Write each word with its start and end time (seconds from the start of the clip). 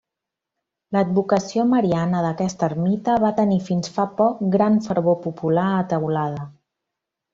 L'advocació 0.95 1.65
mariana 1.73 2.23
d'aquesta 2.27 2.69
ermita 2.71 3.17
va 3.25 3.31
tenir 3.41 3.61
fins 3.69 3.93
fa 3.99 4.07
poc 4.23 4.41
gran 4.57 4.81
fervor 4.87 5.19
popular 5.27 5.67
a 5.75 5.85
Teulada. 5.93 6.49